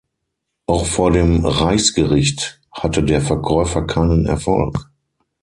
Auch 0.65 0.87
vor 0.87 1.11
dem 1.11 1.45
Reichsgericht 1.45 2.59
hatte 2.71 3.03
der 3.03 3.21
Verkäufer 3.21 3.85
keinen 3.85 4.25
Erfolg. 4.25 4.89